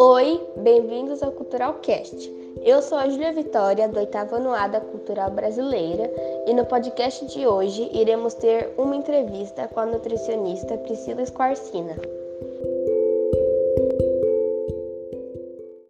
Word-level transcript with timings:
Oi, 0.00 0.40
bem-vindos 0.58 1.24
ao 1.24 1.32
Cultural 1.32 1.74
Cast. 1.82 2.32
Eu 2.62 2.80
sou 2.80 2.96
a 2.96 3.08
Júlia 3.08 3.32
Vitória, 3.32 3.88
do 3.88 3.98
oitavo 3.98 4.36
ano 4.36 4.52
A 4.52 4.68
da 4.68 4.80
Cultural 4.80 5.28
Brasileira, 5.32 6.08
e 6.46 6.54
no 6.54 6.64
podcast 6.64 7.26
de 7.26 7.44
hoje 7.44 7.90
iremos 7.92 8.34
ter 8.34 8.72
uma 8.78 8.94
entrevista 8.94 9.66
com 9.66 9.80
a 9.80 9.86
nutricionista 9.86 10.78
Priscila 10.78 11.26
Squarcina. 11.26 11.96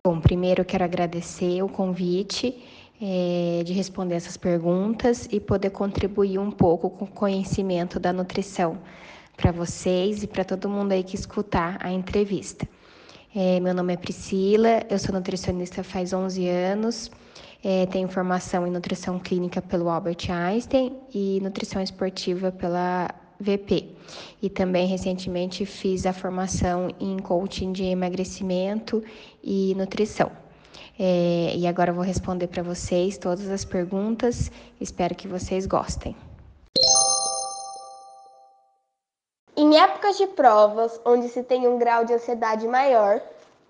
Bom, 0.03 0.19
primeiro 0.23 0.65
quero 0.65 0.85
agradecer 0.85 1.63
o 1.63 1.69
convite 1.69 2.65
é, 3.03 3.63
de 3.63 3.75
responder 3.75 4.15
essas 4.15 4.39
perguntas 4.39 5.29
e 5.31 5.39
poder 5.39 5.69
contribuir 5.69 6.39
um 6.39 6.51
pouco 6.51 6.89
com 6.89 7.05
o 7.05 7.09
conhecimento 7.09 8.01
da 8.01 8.11
nutrição 8.11 8.79
para 9.37 9.53
vocês 9.53 10.23
e 10.23 10.27
para 10.27 10.45
todo 10.45 10.67
mundo 10.67 10.93
aí 10.93 11.05
que 11.05 11.15
escutar 11.15 11.77
a 11.81 11.93
entrevista. 11.93 12.67
É, 13.41 13.61
meu 13.61 13.73
nome 13.73 13.93
é 13.93 13.97
Priscila, 13.97 14.85
eu 14.91 14.99
sou 14.99 15.15
nutricionista 15.15 15.85
faz 15.85 16.13
11 16.13 16.49
anos, 16.49 17.09
é, 17.63 17.87
tenho 17.87 18.09
formação 18.09 18.67
em 18.67 18.71
nutrição 18.73 19.17
clínica 19.17 19.63
pelo 19.63 19.89
Albert 19.89 20.29
Einstein 20.29 20.97
e 21.15 21.39
nutrição 21.41 21.81
esportiva 21.81 22.51
pela 22.51 23.09
VP. 23.39 23.91
E 24.43 24.51
também 24.51 24.89
recentemente 24.89 25.65
fiz 25.65 26.05
a 26.05 26.13
formação 26.13 26.89
em 26.99 27.17
coaching 27.21 27.71
de 27.71 27.85
emagrecimento 27.85 29.05
e 29.41 29.73
nutrição. 29.77 30.33
É, 30.99 31.55
e 31.57 31.65
agora 31.65 31.93
vou 31.93 32.03
responder 32.03 32.49
para 32.49 32.65
vocês 32.65 33.19
todas 33.19 33.49
as 33.51 33.65
perguntas, 33.65 34.51
espero 34.81 35.15
que 35.15 35.29
vocês 35.29 35.65
gostem. 35.65 36.17
Em 39.69 39.77
épocas 39.77 40.17
de 40.17 40.27
provas, 40.27 40.99
onde 41.05 41.29
se 41.29 41.43
tem 41.43 41.69
um 41.69 41.77
grau 41.77 42.03
de 42.03 42.15
ansiedade 42.15 42.67
maior, 42.67 43.21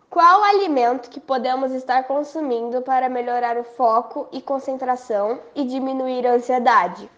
qual 0.09 0.45
alimento 0.45 1.11
que 1.11 1.19
podemos 1.19 1.73
estar 1.73 2.05
consumindo 2.05 2.83
para 2.83 3.09
melhorar 3.09 3.57
o 3.57 3.65
foco 3.65 4.29
e 4.31 4.41
concentração 4.41 5.41
e 5.57 5.65
diminuir 5.65 6.25
a 6.25 6.35
ansiedade? 6.35 7.11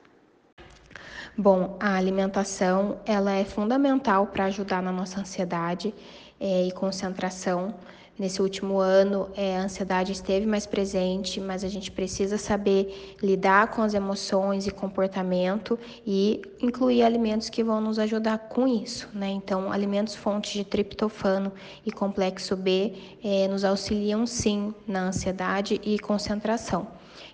Bom, 1.36 1.76
a 1.78 1.94
alimentação 1.94 2.98
ela 3.04 3.32
é 3.32 3.44
fundamental 3.44 4.28
para 4.28 4.46
ajudar 4.46 4.82
na 4.82 4.90
nossa 4.90 5.20
ansiedade 5.20 5.94
é, 6.40 6.62
e 6.62 6.72
concentração. 6.72 7.74
Nesse 8.20 8.42
último 8.42 8.78
ano, 8.78 9.30
é, 9.34 9.56
a 9.56 9.62
ansiedade 9.62 10.12
esteve 10.12 10.44
mais 10.44 10.66
presente, 10.66 11.40
mas 11.40 11.64
a 11.64 11.68
gente 11.68 11.90
precisa 11.90 12.36
saber 12.36 13.16
lidar 13.22 13.68
com 13.68 13.80
as 13.80 13.94
emoções 13.94 14.66
e 14.66 14.70
comportamento 14.70 15.78
e 16.06 16.42
incluir 16.60 17.02
alimentos 17.02 17.48
que 17.48 17.64
vão 17.64 17.80
nos 17.80 17.98
ajudar 17.98 18.36
com 18.36 18.68
isso, 18.68 19.08
né? 19.14 19.30
Então, 19.30 19.72
alimentos 19.72 20.14
fontes 20.14 20.52
de 20.52 20.64
triptofano 20.66 21.50
e 21.82 21.90
complexo 21.90 22.54
B 22.54 22.92
é, 23.24 23.48
nos 23.48 23.64
auxiliam 23.64 24.26
sim 24.26 24.74
na 24.86 25.04
ansiedade 25.04 25.80
e 25.82 25.98
concentração. 25.98 26.88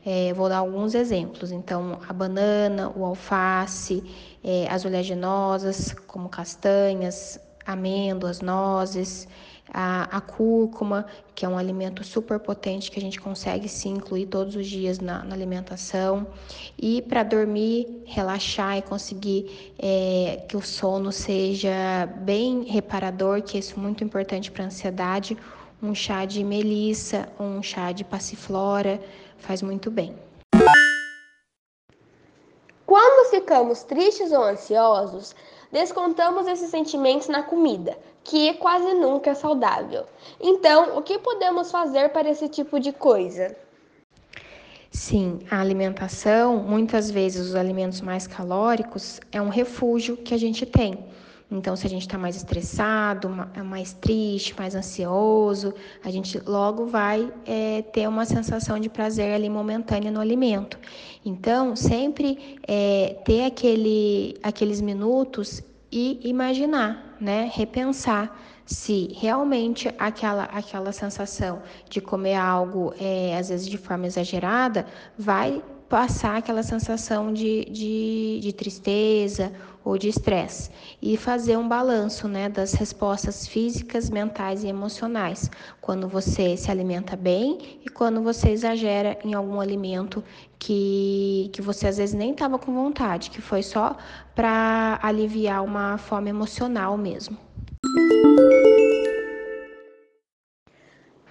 É, 0.05 0.33
vou 0.35 0.49
dar 0.49 0.59
alguns 0.59 0.95
exemplos. 0.95 1.51
Então, 1.51 1.99
a 2.09 2.13
banana, 2.13 2.93
o 2.95 3.05
alface, 3.05 4.05
é, 4.45 4.69
as 4.71 4.85
oleaginosas, 4.85 5.97
como 6.07 6.29
castanhas, 6.29 7.41
amêndoas, 7.67 8.41
nozes, 8.41 9.27
a, 9.73 10.17
a 10.17 10.21
cúrcuma, 10.21 11.07
que 11.35 11.45
é 11.45 11.49
um 11.49 11.59
alimento 11.59 12.03
super 12.05 12.39
potente 12.39 12.91
que 12.91 12.99
a 12.99 13.03
gente 13.03 13.21
consegue 13.21 13.69
sim 13.69 13.95
incluir 13.95 14.27
todos 14.27 14.57
os 14.57 14.67
dias 14.67 14.99
na, 14.99 15.23
na 15.23 15.35
alimentação. 15.35 16.27
E 16.79 17.03
para 17.03 17.23
dormir, 17.23 18.03
relaxar 18.07 18.79
e 18.79 18.83
conseguir 18.83 19.75
é, 19.79 20.45
que 20.49 20.57
o 20.57 20.63
sono 20.63 21.13
seja 21.13 22.07
bem 22.21 22.63
reparador, 22.65 23.43
que 23.43 23.59
isso 23.59 23.75
é 23.79 23.83
muito 23.83 24.03
importante 24.03 24.51
para 24.51 24.65
a 24.65 24.67
ansiedade, 24.67 25.37
um 25.83 25.95
chá 25.95 26.25
de 26.25 26.43
melissa 26.43 27.29
ou 27.39 27.47
um 27.47 27.63
chá 27.63 27.93
de 27.93 28.05
passiflora 28.05 29.01
faz 29.39 29.63
muito 29.63 29.91
bem. 29.91 30.15
Quando 32.87 33.31
ficamos 33.31 33.83
tristes 33.83 34.31
ou 34.31 34.43
ansiosos, 34.45 35.35
descontamos 35.73 36.47
esses 36.47 36.71
sentimentos 36.71 37.29
na 37.29 37.43
comida, 37.43 37.99
que 38.29 38.55
quase 38.55 38.93
nunca 38.95 39.31
é 39.31 39.35
saudável. 39.35 40.05
Então, 40.41 40.99
o 40.99 41.03
que 41.03 41.19
podemos 41.19 41.71
fazer 41.71 42.09
para 42.11 42.29
esse 42.29 42.49
tipo 42.49 42.81
de 42.81 42.93
coisa? 42.93 43.57
Sim, 44.91 45.41
a 45.51 45.61
alimentação, 45.61 46.57
muitas 46.57 47.11
vezes 47.11 47.47
os 47.49 47.55
alimentos 47.55 48.01
mais 48.01 48.27
calóricos, 48.27 49.21
é 49.31 49.41
um 49.41 49.49
refúgio 49.49 50.17
que 50.17 50.35
a 50.35 50.39
gente 50.39 50.67
tem. 50.67 51.07
Então, 51.49 51.77
se 51.77 51.87
a 51.87 51.91
gente 51.91 52.03
está 52.03 52.19
mais 52.19 52.35
estressado, 52.35 53.29
mais 53.65 53.93
triste, 53.93 54.57
mais 54.59 54.75
ansioso, 54.75 55.73
a 56.05 56.11
gente 56.11 56.41
logo 56.45 56.87
vai 56.87 57.33
é, 57.47 57.83
ter 57.83 58.09
uma 58.09 58.25
sensação 58.25 58.81
de 58.81 58.89
prazer 58.89 59.33
ali 59.33 59.49
momentânea 59.49 60.11
no 60.11 60.21
alimento. 60.21 60.77
Então, 61.25 61.77
sempre 61.77 62.59
é, 62.67 63.17
ter 63.25 63.45
aquele, 63.45 64.37
aqueles 64.43 64.81
minutos 64.81 65.63
e 65.91 66.21
imaginar, 66.29 67.17
né? 67.21 67.51
Repensar 67.53 68.37
se 68.65 69.13
realmente 69.15 69.89
aquela, 69.99 70.45
aquela 70.45 70.91
sensação 70.91 71.63
de 71.89 72.01
comer 72.01 72.35
algo, 72.35 72.93
é, 73.01 73.37
às 73.39 73.49
vezes 73.49 73.69
de 73.69 73.79
forma 73.79 74.07
exagerada, 74.07 74.87
vai 75.17 75.63
passar 75.89 76.37
aquela 76.37 76.63
sensação 76.63 77.33
de, 77.33 77.65
de, 77.67 78.41
de 78.41 78.53
tristeza 78.53 79.53
ou 79.85 79.97
de 79.97 80.09
estresse 80.09 80.71
e 81.01 81.17
fazer 81.17 81.57
um 81.57 81.69
balanço 81.69 82.27
né, 82.27 82.49
das 82.49 82.73
respostas 82.73 83.47
físicas, 83.47 84.11
mentais 84.11 84.65
e 84.65 84.67
emocionais 84.67 85.49
quando 85.81 86.09
você 86.09 86.57
se 86.57 86.71
alimenta 86.71 87.15
bem 87.15 87.81
e 87.85 87.89
quando 87.89 88.21
você 88.21 88.51
exagera 88.51 89.17
em 89.25 89.35
algum 89.35 89.61
alimento 89.61 90.25
que, 90.59 91.51
que 91.53 91.63
você 91.63 91.87
às 91.87 91.99
vezes 91.99 92.15
nem 92.15 92.33
estava 92.33 92.59
com 92.59 92.75
vontade, 92.75 93.31
que 93.31 93.41
foi 93.41 93.63
só 93.63 93.97
para 94.35 94.99
aliviar 95.03 95.63
uma 95.63 95.97
fome 95.99 96.31
emocional 96.31 96.97
mesmo. 96.97 97.39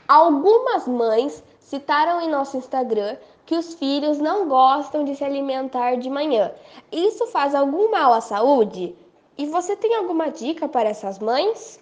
Algumas 0.07 0.87
mães 0.87 1.43
citaram 1.59 2.21
em 2.21 2.29
nosso 2.29 2.55
Instagram 2.55 3.17
que 3.45 3.55
os 3.55 3.75
filhos 3.75 4.17
não 4.17 4.47
gostam 4.47 5.03
de 5.03 5.15
se 5.15 5.23
alimentar 5.23 5.95
de 5.95 6.09
manhã. 6.09 6.51
Isso 6.91 7.27
faz 7.27 7.53
algum 7.53 7.91
mal 7.91 8.13
à 8.13 8.21
saúde? 8.21 8.95
E 9.37 9.45
você 9.45 9.75
tem 9.75 9.95
alguma 9.95 10.29
dica 10.29 10.67
para 10.67 10.89
essas 10.89 11.19
mães? 11.19 11.79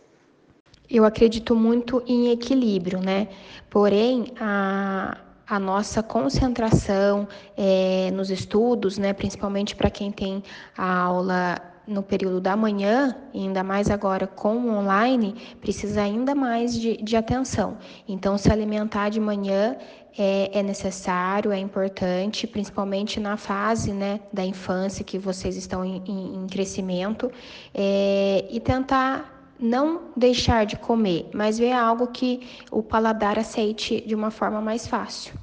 Eu 0.90 1.06
acredito 1.06 1.56
muito 1.56 2.04
em 2.06 2.32
equilíbrio, 2.32 3.00
né? 3.00 3.30
Porém, 3.70 4.34
a, 4.40 5.18
a 5.48 5.60
nossa 5.60 6.04
concentração 6.04 7.28
é, 7.56 8.12
nos 8.12 8.30
estudos, 8.30 8.98
né, 8.98 9.14
principalmente 9.14 9.76
para 9.76 9.90
quem 9.90 10.12
tem 10.12 10.44
a 10.78 11.04
aula 11.04 11.62
no 11.86 12.02
período 12.02 12.40
da 12.40 12.56
manhã, 12.56 13.16
ainda 13.34 13.64
mais 13.64 13.90
agora 13.90 14.26
com 14.26 14.56
o 14.56 14.78
online, 14.78 15.36
precisa 15.60 16.02
ainda 16.02 16.34
mais 16.34 16.74
de, 16.80 16.98
de 16.98 17.16
atenção. 17.16 17.78
Então, 18.08 18.38
se 18.38 18.52
alimentar 18.52 19.10
de 19.10 19.20
manhã 19.20 19.76
é, 20.18 20.60
é, 20.60 20.64
necessário, 20.64 21.52
é 21.52 21.58
importante, 21.58 22.46
principalmente 22.46 23.20
na 23.20 23.38
fase 23.38 23.92
né, 23.92 24.20
da 24.32 24.44
infância 24.44 25.04
que 25.04 25.18
vocês 25.18 25.56
estão 25.56 25.84
em, 25.84 26.04
em, 26.06 26.48
crescimento, 26.48 27.32
é, 27.74 28.46
e 28.50 28.60
tentar 28.60 29.54
não 29.60 30.02
deixar 30.16 30.66
de 30.66 30.78
comer, 30.78 31.30
mas 31.34 31.58
ver 31.58 31.72
algo 31.72 32.08
que 32.08 32.48
o 32.72 32.84
paladar 32.84 33.40
aceite 33.40 34.02
de 34.02 34.14
uma 34.14 34.30
forma 34.30 34.62
mais 34.62 34.88
fácil. 34.88 35.34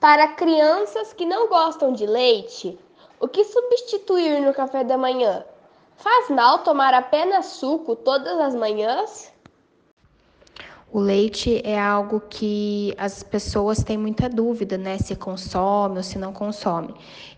Para 0.00 0.28
crianças 0.28 1.12
que 1.12 1.26
não 1.26 1.48
gostam 1.48 1.92
de 1.92 2.06
leite, 2.06 2.78
o 3.18 3.26
que 3.26 3.42
substituir 3.44 4.40
no 4.40 4.54
café 4.54 4.84
da 4.84 4.96
manhã? 4.96 5.44
Faz 5.96 6.30
mal 6.30 6.60
tomar 6.60 6.94
apenas 6.94 7.46
suco 7.46 7.96
todas 7.96 8.38
as 8.38 8.54
manhãs? 8.54 9.32
O 10.90 11.00
leite 11.00 11.60
é 11.64 11.78
algo 11.78 12.22
que 12.30 12.94
as 12.96 13.22
pessoas 13.22 13.84
têm 13.84 13.98
muita 13.98 14.26
dúvida, 14.26 14.78
né? 14.78 14.96
Se 14.96 15.14
consome 15.14 15.98
ou 15.98 16.02
se 16.02 16.18
não 16.18 16.32
consome. 16.32 16.94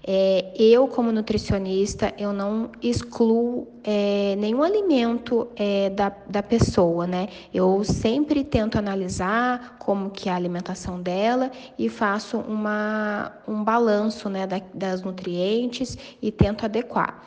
É, 0.06 0.52
eu, 0.56 0.86
como 0.86 1.10
nutricionista, 1.10 2.14
eu 2.16 2.32
não 2.32 2.70
excluo 2.80 3.66
é, 3.82 4.36
nenhum 4.38 4.62
alimento 4.62 5.48
é, 5.56 5.90
da, 5.90 6.12
da 6.28 6.42
pessoa, 6.44 7.08
né? 7.08 7.28
Eu 7.52 7.82
sempre 7.82 8.44
tento 8.44 8.78
analisar 8.78 9.76
como 9.80 10.10
que 10.10 10.28
é 10.28 10.32
a 10.32 10.36
alimentação 10.36 11.00
dela 11.00 11.50
e 11.76 11.88
faço 11.88 12.38
uma, 12.38 13.32
um 13.48 13.64
balanço 13.64 14.28
né, 14.28 14.46
da, 14.46 14.60
das 14.72 15.02
nutrientes 15.02 15.98
e 16.22 16.30
tento 16.30 16.64
adequar. 16.64 17.20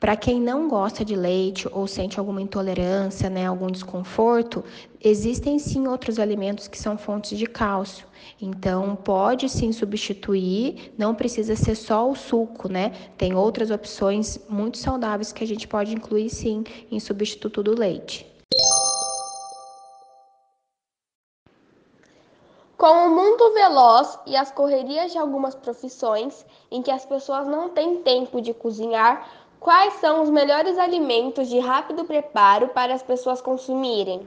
Para 0.00 0.16
quem 0.16 0.40
não 0.40 0.66
gosta 0.66 1.04
de 1.04 1.14
leite 1.14 1.68
ou 1.70 1.86
sente 1.86 2.18
alguma 2.18 2.40
intolerância, 2.40 3.28
né, 3.28 3.46
algum 3.46 3.70
desconforto, 3.70 4.64
Existem 5.02 5.58
sim 5.58 5.88
outros 5.88 6.18
alimentos 6.18 6.68
que 6.68 6.78
são 6.78 6.98
fontes 6.98 7.38
de 7.38 7.46
cálcio. 7.46 8.06
Então, 8.38 8.94
pode 8.94 9.48
sim 9.48 9.72
substituir, 9.72 10.92
não 10.98 11.14
precisa 11.14 11.56
ser 11.56 11.74
só 11.74 12.10
o 12.10 12.14
suco, 12.14 12.70
né? 12.70 12.92
Tem 13.16 13.34
outras 13.34 13.70
opções 13.70 14.38
muito 14.46 14.76
saudáveis 14.76 15.32
que 15.32 15.42
a 15.42 15.46
gente 15.46 15.66
pode 15.66 15.94
incluir 15.94 16.28
sim 16.28 16.64
em 16.90 17.00
substituto 17.00 17.62
do 17.62 17.78
leite. 17.78 18.30
Com 22.76 23.06
o 23.06 23.16
mundo 23.16 23.54
veloz 23.54 24.18
e 24.26 24.36
as 24.36 24.50
correrias 24.50 25.12
de 25.12 25.18
algumas 25.18 25.54
profissões 25.54 26.44
em 26.70 26.82
que 26.82 26.90
as 26.90 27.06
pessoas 27.06 27.46
não 27.46 27.70
têm 27.70 28.02
tempo 28.02 28.42
de 28.42 28.52
cozinhar, 28.52 29.30
quais 29.60 29.94
são 29.94 30.22
os 30.22 30.30
melhores 30.30 30.78
alimentos 30.78 31.48
de 31.48 31.58
rápido 31.60 32.04
preparo 32.04 32.68
para 32.68 32.94
as 32.94 33.02
pessoas 33.02 33.40
consumirem? 33.40 34.26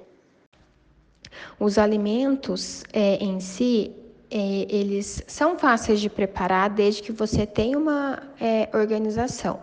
Os 1.59 1.77
alimentos 1.77 2.83
é, 2.94 3.15
em 3.15 3.39
si, 3.39 3.91
é, 4.30 4.68
eles 4.69 5.24
são 5.27 5.57
fáceis 5.57 6.00
de 6.00 6.09
preparar 6.09 6.69
desde 6.69 7.01
que 7.01 7.12
você 7.12 7.45
tenha 7.45 7.77
uma 7.77 8.21
é, 8.39 8.69
organização. 8.74 9.59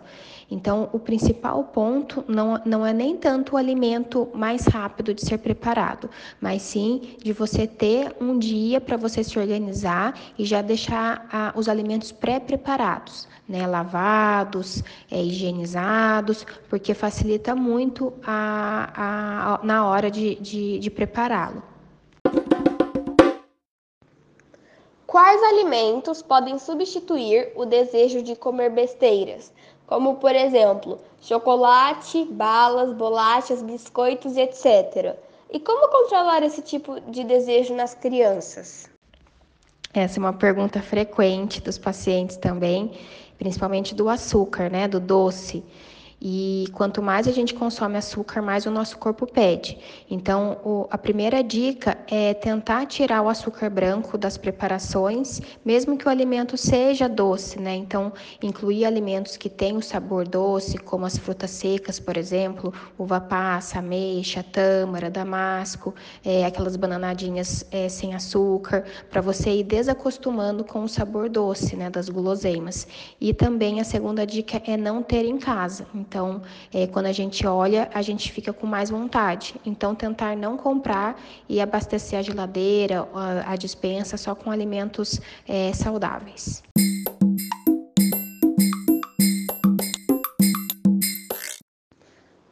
Então, 0.51 0.89
o 0.91 0.99
principal 0.99 1.63
ponto 1.63 2.25
não, 2.27 2.61
não 2.65 2.85
é 2.85 2.91
nem 2.91 3.15
tanto 3.15 3.55
o 3.55 3.57
alimento 3.57 4.27
mais 4.33 4.65
rápido 4.67 5.13
de 5.13 5.25
ser 5.25 5.37
preparado, 5.37 6.09
mas 6.41 6.61
sim 6.61 7.15
de 7.23 7.31
você 7.31 7.65
ter 7.65 8.13
um 8.19 8.37
dia 8.37 8.81
para 8.81 8.97
você 8.97 9.23
se 9.23 9.39
organizar 9.39 10.13
e 10.37 10.43
já 10.43 10.61
deixar 10.61 11.25
ah, 11.31 11.53
os 11.55 11.69
alimentos 11.69 12.11
pré-preparados, 12.11 13.29
né, 13.47 13.65
lavados, 13.65 14.83
é, 15.09 15.23
higienizados, 15.23 16.45
porque 16.69 16.93
facilita 16.93 17.55
muito 17.55 18.11
a, 18.21 18.91
a, 18.93 19.55
a 19.55 19.63
na 19.63 19.87
hora 19.87 20.11
de, 20.11 20.35
de, 20.35 20.79
de 20.79 20.91
prepará-lo. 20.91 21.63
Quais 25.11 25.43
alimentos 25.43 26.21
podem 26.21 26.57
substituir 26.57 27.51
o 27.53 27.65
desejo 27.65 28.21
de 28.21 28.33
comer 28.33 28.69
besteiras, 28.69 29.51
como 29.91 30.15
por 30.15 30.33
exemplo, 30.33 31.01
chocolate, 31.21 32.23
balas, 32.31 32.93
bolachas, 32.93 33.61
biscoitos, 33.61 34.37
etc. 34.37 35.17
E 35.51 35.59
como 35.59 35.89
controlar 35.89 36.41
esse 36.43 36.61
tipo 36.61 36.97
de 37.11 37.25
desejo 37.25 37.75
nas 37.75 37.93
crianças? 37.93 38.89
Essa 39.93 40.17
é 40.17 40.21
uma 40.21 40.31
pergunta 40.31 40.81
frequente 40.81 41.61
dos 41.61 41.77
pacientes 41.77 42.37
também, 42.37 42.93
principalmente 43.37 43.93
do 43.93 44.07
açúcar, 44.07 44.71
né, 44.71 44.87
do 44.87 44.97
doce. 44.97 45.61
E 46.23 46.65
quanto 46.73 47.01
mais 47.01 47.27
a 47.27 47.31
gente 47.31 47.51
consome 47.55 47.97
açúcar, 47.97 48.43
mais 48.43 48.67
o 48.67 48.71
nosso 48.71 48.95
corpo 48.99 49.25
pede. 49.25 49.79
Então, 50.07 50.59
o, 50.63 50.87
a 50.91 50.97
primeira 50.97 51.43
dica 51.43 51.97
é 52.07 52.31
tentar 52.35 52.85
tirar 52.85 53.23
o 53.23 53.29
açúcar 53.29 53.71
branco 53.71 54.19
das 54.19 54.37
preparações, 54.37 55.41
mesmo 55.65 55.97
que 55.97 56.05
o 56.05 56.09
alimento 56.09 56.55
seja 56.55 57.09
doce, 57.09 57.59
né? 57.59 57.75
Então, 57.75 58.13
incluir 58.39 58.85
alimentos 58.85 59.35
que 59.35 59.49
têm 59.49 59.75
o 59.75 59.81
sabor 59.81 60.27
doce, 60.27 60.77
como 60.77 61.07
as 61.07 61.17
frutas 61.17 61.49
secas, 61.49 61.99
por 61.99 62.15
exemplo, 62.15 62.71
uva 62.99 63.19
passa, 63.19 63.79
ameixa, 63.79 64.43
tâmara, 64.43 65.09
damasco, 65.09 65.95
é, 66.23 66.45
aquelas 66.45 66.75
bananadinhas 66.75 67.65
é, 67.71 67.89
sem 67.89 68.13
açúcar, 68.13 68.85
para 69.09 69.21
você 69.21 69.49
ir 69.49 69.63
desacostumando 69.63 70.63
com 70.63 70.83
o 70.83 70.87
sabor 70.87 71.29
doce, 71.29 71.75
né? 71.75 71.89
Das 71.89 72.09
guloseimas. 72.09 72.87
E 73.19 73.33
também 73.33 73.81
a 73.81 73.83
segunda 73.83 74.23
dica 74.23 74.61
é 74.67 74.77
não 74.77 75.01
ter 75.01 75.25
em 75.25 75.39
casa. 75.39 75.87
Então, 76.11 76.41
é, 76.73 76.87
quando 76.87 77.05
a 77.05 77.13
gente 77.13 77.47
olha, 77.47 77.89
a 77.93 78.01
gente 78.01 78.33
fica 78.33 78.51
com 78.51 78.67
mais 78.67 78.89
vontade. 78.89 79.55
Então, 79.65 79.95
tentar 79.95 80.35
não 80.35 80.57
comprar 80.57 81.17
e 81.47 81.61
abastecer 81.61 82.19
a 82.19 82.21
geladeira, 82.21 83.07
a, 83.13 83.53
a 83.53 83.55
dispensa 83.55 84.17
só 84.17 84.35
com 84.35 84.51
alimentos 84.51 85.21
é, 85.47 85.71
saudáveis. 85.71 86.61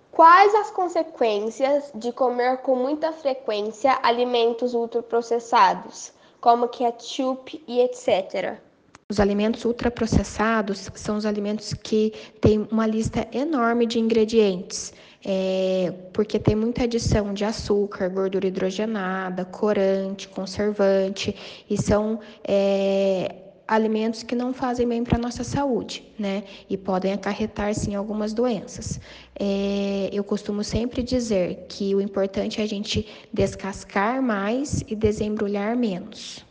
Quais 0.10 0.56
as 0.56 0.72
consequências 0.72 1.92
de 1.94 2.14
comer 2.14 2.60
com 2.60 2.78
muita 2.78 3.12
frequência 3.12 4.00
alimentos 4.02 4.74
ultraprocessados, 4.74 6.14
como 6.40 6.70
ketchup 6.70 7.62
e 7.68 7.82
etc? 7.82 8.69
Os 9.12 9.20
alimentos 9.20 9.66
ultraprocessados 9.66 10.88
são 10.94 11.18
os 11.18 11.26
alimentos 11.26 11.74
que 11.74 12.14
têm 12.40 12.68
uma 12.72 12.86
lista 12.86 13.28
enorme 13.32 13.88
de 13.88 13.98
ingredientes, 13.98 14.94
é, 15.26 15.92
porque 16.14 16.38
tem 16.38 16.56
muita 16.56 16.84
adição 16.84 17.34
de 17.34 17.44
açúcar, 17.44 18.08
gordura 18.10 18.46
hidrogenada, 18.46 19.46
corante, 19.46 20.28
conservante, 20.28 21.36
e 21.68 21.76
são 21.76 22.20
é, 22.44 23.34
alimentos 23.68 24.22
que 24.22 24.36
não 24.36 24.54
fazem 24.54 24.88
bem 24.88 25.04
para 25.04 25.18
a 25.18 25.20
nossa 25.20 25.44
saúde, 25.44 26.04
né? 26.20 26.44
E 26.70 26.78
podem 26.78 27.12
acarretar, 27.12 27.74
sim, 27.74 27.96
algumas 27.96 28.32
doenças. 28.32 29.00
É, 29.40 30.12
eu 30.14 30.24
costumo 30.24 30.64
sempre 30.64 31.02
dizer 31.02 31.66
que 31.68 31.96
o 31.96 32.00
importante 32.00 32.62
é 32.62 32.64
a 32.64 32.68
gente 32.68 33.08
descascar 33.34 34.22
mais 34.22 34.84
e 34.88 34.96
desembrulhar 34.96 35.76
menos. 35.76 36.48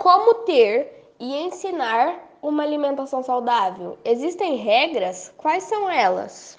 Como 0.00 0.32
ter 0.46 1.12
e 1.20 1.36
ensinar 1.42 2.14
uma 2.40 2.62
alimentação 2.62 3.22
saudável? 3.22 3.98
Existem 4.02 4.56
regras? 4.56 5.30
Quais 5.36 5.64
são 5.64 5.90
elas? 5.90 6.56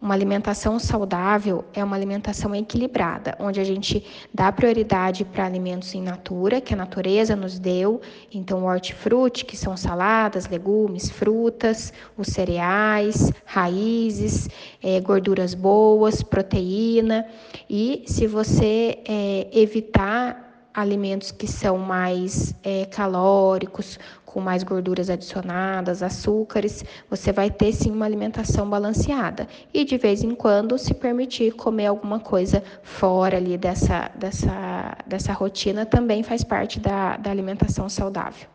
Uma 0.00 0.14
alimentação 0.14 0.78
saudável 0.78 1.64
é 1.74 1.82
uma 1.82 1.96
alimentação 1.96 2.54
equilibrada, 2.54 3.36
onde 3.40 3.58
a 3.58 3.64
gente 3.64 4.06
dá 4.32 4.52
prioridade 4.52 5.24
para 5.24 5.44
alimentos 5.44 5.92
em 5.96 6.00
natura, 6.00 6.60
que 6.60 6.72
a 6.72 6.76
natureza 6.76 7.34
nos 7.34 7.58
deu, 7.58 8.00
então 8.32 8.64
hortifruti, 8.64 9.44
que 9.44 9.56
são 9.56 9.76
saladas, 9.76 10.46
legumes, 10.46 11.10
frutas, 11.10 11.92
os 12.16 12.28
cereais, 12.28 13.32
raízes, 13.44 14.48
é, 14.80 15.00
gorduras 15.00 15.54
boas, 15.54 16.22
proteína, 16.22 17.26
e 17.68 18.04
se 18.06 18.28
você 18.28 19.00
é, 19.04 19.48
evitar 19.52 20.49
alimentos 20.72 21.30
que 21.30 21.46
são 21.46 21.78
mais 21.78 22.54
é, 22.62 22.84
calóricos, 22.86 23.98
com 24.24 24.40
mais 24.40 24.62
gorduras 24.62 25.10
adicionadas, 25.10 26.02
açúcares, 26.02 26.84
você 27.08 27.32
vai 27.32 27.50
ter 27.50 27.72
sim 27.72 27.90
uma 27.90 28.06
alimentação 28.06 28.68
balanceada. 28.68 29.48
E 29.74 29.84
de 29.84 29.98
vez 29.98 30.22
em 30.22 30.34
quando 30.34 30.78
se 30.78 30.94
permitir 30.94 31.52
comer 31.52 31.86
alguma 31.86 32.20
coisa 32.20 32.62
fora 32.82 33.36
ali 33.36 33.58
dessa, 33.58 34.10
dessa, 34.14 34.96
dessa 35.06 35.32
rotina 35.32 35.84
também 35.84 36.22
faz 36.22 36.44
parte 36.44 36.78
da, 36.78 37.16
da 37.16 37.30
alimentação 37.30 37.88
saudável. 37.88 38.48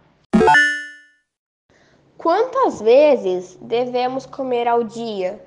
Quantas 2.18 2.82
vezes 2.82 3.58
devemos 3.62 4.26
comer 4.26 4.68
ao 4.68 4.84
dia? 4.84 5.40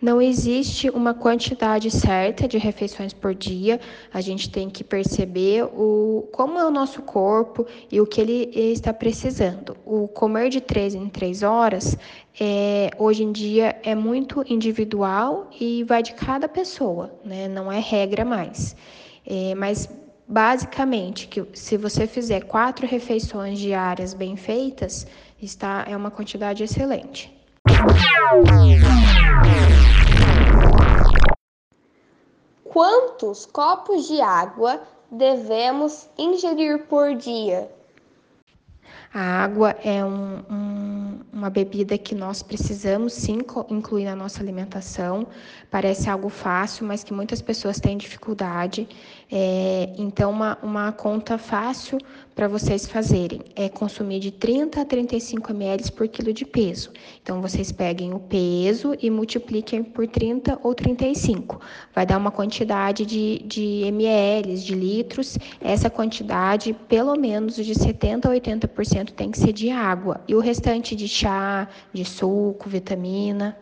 Não 0.00 0.22
existe 0.22 0.88
uma 0.88 1.12
quantidade 1.12 1.90
certa 1.90 2.46
de 2.46 2.56
refeições 2.56 3.12
por 3.12 3.34
dia. 3.34 3.80
A 4.14 4.20
gente 4.20 4.48
tem 4.48 4.70
que 4.70 4.84
perceber 4.84 5.64
o, 5.64 6.28
como 6.30 6.56
é 6.56 6.64
o 6.64 6.70
nosso 6.70 7.02
corpo 7.02 7.66
e 7.90 8.00
o 8.00 8.06
que 8.06 8.20
ele 8.20 8.50
está 8.54 8.92
precisando. 8.92 9.76
O 9.84 10.06
comer 10.06 10.50
de 10.50 10.60
três 10.60 10.94
em 10.94 11.08
três 11.08 11.42
horas 11.42 11.96
é, 12.38 12.90
hoje 12.96 13.24
em 13.24 13.32
dia 13.32 13.76
é 13.82 13.94
muito 13.96 14.44
individual 14.46 15.50
e 15.58 15.82
vai 15.82 16.00
de 16.00 16.12
cada 16.12 16.48
pessoa, 16.48 17.12
né? 17.24 17.48
não 17.48 17.70
é 17.70 17.80
regra 17.80 18.24
mais. 18.24 18.76
É, 19.26 19.52
mas 19.56 19.88
basicamente, 20.28 21.26
que 21.26 21.44
se 21.54 21.76
você 21.76 22.06
fizer 22.06 22.44
quatro 22.44 22.86
refeições 22.86 23.58
diárias 23.58 24.14
bem 24.14 24.36
feitas, 24.36 25.08
está, 25.42 25.84
é 25.88 25.96
uma 25.96 26.10
quantidade 26.10 26.62
excelente. 26.62 27.37
Quantos 32.64 33.46
copos 33.46 34.06
de 34.06 34.20
água 34.20 34.80
devemos 35.10 36.08
ingerir 36.16 36.86
por 36.86 37.14
dia? 37.16 37.70
A 39.12 39.42
água 39.42 39.70
é 39.82 40.04
um, 40.04 40.42
um, 40.50 41.20
uma 41.32 41.48
bebida 41.48 41.96
que 41.96 42.14
nós 42.14 42.42
precisamos 42.42 43.14
sim 43.14 43.38
incluir 43.70 44.04
na 44.04 44.14
nossa 44.14 44.42
alimentação. 44.42 45.26
Parece 45.70 46.10
algo 46.10 46.28
fácil, 46.28 46.86
mas 46.86 47.02
que 47.02 47.12
muitas 47.12 47.40
pessoas 47.40 47.80
têm 47.80 47.96
dificuldade. 47.96 48.86
É, 49.30 49.90
então, 49.98 50.30
uma, 50.30 50.58
uma 50.62 50.90
conta 50.90 51.36
fácil 51.36 51.98
para 52.34 52.48
vocês 52.48 52.86
fazerem 52.86 53.42
é 53.54 53.68
consumir 53.68 54.20
de 54.20 54.30
30 54.30 54.80
a 54.80 54.84
35 54.84 55.50
ml 55.50 55.92
por 55.92 56.08
quilo 56.08 56.32
de 56.32 56.46
peso. 56.46 56.90
Então, 57.22 57.42
vocês 57.42 57.70
peguem 57.70 58.14
o 58.14 58.18
peso 58.18 58.96
e 59.00 59.10
multipliquem 59.10 59.82
por 59.82 60.08
30 60.08 60.58
ou 60.62 60.74
35. 60.74 61.60
Vai 61.94 62.06
dar 62.06 62.16
uma 62.16 62.30
quantidade 62.30 63.04
de, 63.04 63.42
de 63.44 63.82
ml, 63.86 64.56
de 64.56 64.74
litros. 64.74 65.36
Essa 65.60 65.90
quantidade, 65.90 66.72
pelo 66.88 67.14
menos 67.14 67.56
de 67.56 67.74
70 67.74 68.28
a 68.28 68.32
80% 68.32 69.10
tem 69.10 69.30
que 69.30 69.38
ser 69.38 69.52
de 69.52 69.70
água. 69.70 70.22
E 70.26 70.34
o 70.34 70.40
restante 70.40 70.96
de 70.96 71.06
chá, 71.06 71.68
de 71.92 72.04
suco, 72.04 72.68
vitamina. 72.70 73.56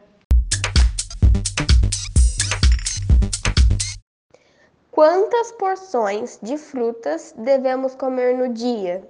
Quantas 4.97 5.53
porções 5.53 6.39
de 6.43 6.57
frutas 6.57 7.35
devemos 7.37 7.95
comer 7.95 8.35
no 8.35 8.49
dia? 8.49 9.07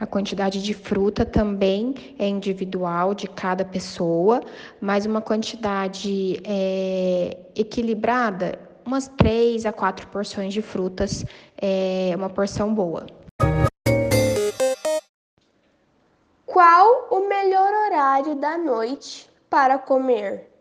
A 0.00 0.04
quantidade 0.04 0.60
de 0.60 0.74
fruta 0.74 1.24
também 1.24 1.94
é 2.18 2.26
individual 2.26 3.14
de 3.14 3.28
cada 3.28 3.64
pessoa, 3.64 4.42
mas 4.80 5.06
uma 5.06 5.20
quantidade 5.20 6.40
é, 6.44 7.38
equilibrada, 7.54 8.58
umas 8.84 9.06
três 9.06 9.64
a 9.64 9.72
quatro 9.72 10.08
porções 10.08 10.52
de 10.52 10.60
frutas 10.60 11.24
é 11.56 12.12
uma 12.16 12.28
porção 12.28 12.74
boa. 12.74 13.06
Qual 16.44 17.06
o 17.12 17.28
melhor 17.28 17.72
horário 17.86 18.34
da 18.34 18.58
noite 18.58 19.30
para 19.48 19.78
comer? 19.78 20.52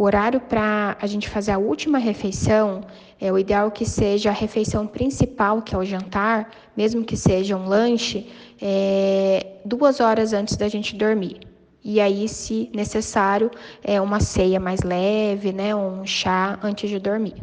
O 0.00 0.04
horário 0.04 0.40
para 0.40 0.96
a 0.98 1.06
gente 1.06 1.28
fazer 1.28 1.52
a 1.52 1.58
última 1.58 1.98
refeição 1.98 2.80
é 3.20 3.30
o 3.30 3.38
ideal 3.38 3.70
que 3.70 3.84
seja 3.84 4.30
a 4.30 4.32
refeição 4.32 4.86
principal, 4.86 5.60
que 5.60 5.74
é 5.74 5.78
o 5.78 5.84
jantar, 5.84 6.50
mesmo 6.74 7.04
que 7.04 7.18
seja 7.18 7.54
um 7.54 7.68
lanche, 7.68 8.32
é, 8.62 9.58
duas 9.62 10.00
horas 10.00 10.32
antes 10.32 10.56
da 10.56 10.68
gente 10.68 10.96
dormir. 10.96 11.40
E 11.84 12.00
aí, 12.00 12.26
se 12.30 12.70
necessário, 12.74 13.50
é 13.84 14.00
uma 14.00 14.20
ceia 14.20 14.58
mais 14.58 14.80
leve, 14.80 15.52
né, 15.52 15.76
um 15.76 16.06
chá 16.06 16.58
antes 16.62 16.88
de 16.88 16.98
dormir. 16.98 17.36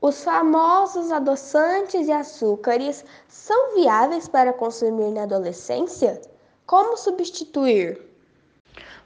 Os 0.00 0.22
famosos 0.22 1.10
adoçantes 1.10 2.06
e 2.06 2.12
açúcares 2.12 3.04
são 3.26 3.74
viáveis 3.74 4.28
para 4.28 4.52
consumir 4.52 5.10
na 5.10 5.24
adolescência? 5.24 6.22
Como 6.64 6.96
substituir? 6.96 8.06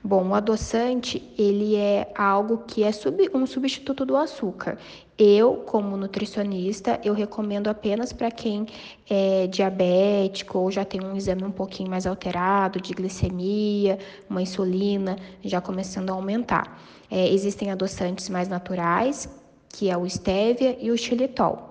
Bom, 0.03 0.29
o 0.29 0.35
adoçante, 0.35 1.31
ele 1.37 1.77
é 1.77 2.11
algo 2.17 2.65
que 2.67 2.83
é 2.83 2.91
sub, 2.91 3.31
um 3.35 3.47
substituto 3.47 4.07
do 4.07 4.17
açúcar. 4.17 4.79
Eu, 5.19 5.57
como 5.67 5.95
nutricionista, 5.95 6.99
eu 7.05 7.13
recomendo 7.13 7.69
apenas 7.69 8.11
para 8.11 8.31
quem 8.31 8.67
é 9.11 9.47
diabético 9.47 10.59
ou 10.59 10.71
já 10.71 10.87
tem 10.87 11.05
um 11.05 11.15
exame 11.15 11.45
um 11.45 11.51
pouquinho 11.51 11.91
mais 11.91 12.07
alterado 12.07 12.81
de 12.81 12.95
glicemia, 12.95 13.99
uma 14.29 14.41
insulina 14.41 15.17
já 15.45 15.61
começando 15.61 16.09
a 16.09 16.15
aumentar. 16.15 16.81
É, 17.11 17.29
existem 17.29 17.71
adoçantes 17.71 18.31
mais 18.31 18.49
naturais, 18.49 19.29
que 19.69 19.91
é 19.91 19.97
o 19.99 20.09
stevia 20.09 20.79
e 20.81 20.91
o 20.91 20.97
xilitol. 20.97 21.70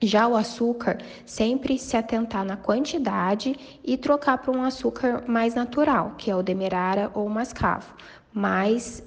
Já 0.00 0.26
o 0.26 0.36
açúcar, 0.36 0.98
sempre 1.24 1.78
se 1.78 1.96
atentar 1.96 2.44
na 2.44 2.56
quantidade 2.56 3.78
e 3.82 3.96
trocar 3.96 4.38
para 4.38 4.52
um 4.52 4.62
açúcar 4.62 5.24
mais 5.26 5.54
natural, 5.54 6.14
que 6.18 6.30
é 6.30 6.36
o 6.36 6.42
demerara 6.42 7.10
ou 7.14 7.28
mascavo. 7.28 7.94
Mas 8.32 9.02